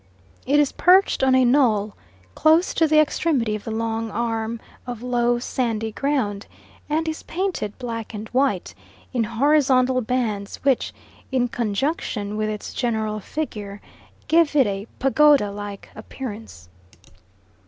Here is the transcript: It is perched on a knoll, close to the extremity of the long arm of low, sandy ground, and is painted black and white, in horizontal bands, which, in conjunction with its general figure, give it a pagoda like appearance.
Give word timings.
It 0.47 0.59
is 0.59 0.71
perched 0.71 1.21
on 1.23 1.35
a 1.35 1.45
knoll, 1.45 1.95
close 2.33 2.73
to 2.73 2.87
the 2.87 2.97
extremity 2.99 3.53
of 3.55 3.65
the 3.65 3.69
long 3.69 4.09
arm 4.09 4.59
of 4.87 5.03
low, 5.03 5.37
sandy 5.37 5.91
ground, 5.91 6.47
and 6.89 7.07
is 7.07 7.21
painted 7.21 7.77
black 7.77 8.11
and 8.11 8.27
white, 8.29 8.73
in 9.13 9.23
horizontal 9.25 10.01
bands, 10.01 10.55
which, 10.63 10.91
in 11.31 11.49
conjunction 11.49 12.35
with 12.35 12.49
its 12.49 12.73
general 12.73 13.19
figure, 13.19 13.79
give 14.27 14.55
it 14.55 14.65
a 14.65 14.87
pagoda 14.97 15.51
like 15.51 15.89
appearance. 15.95 16.67